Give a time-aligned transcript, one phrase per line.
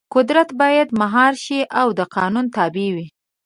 [0.15, 3.07] قدرت باید مهار شي او د قانون تابع وي.